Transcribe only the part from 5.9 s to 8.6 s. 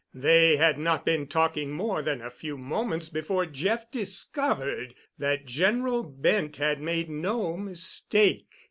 Bent had made no mistake.